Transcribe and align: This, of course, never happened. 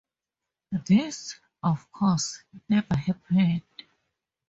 This, 0.87 1.35
of 1.61 1.91
course, 1.91 2.41
never 2.67 2.95
happened. 2.95 3.61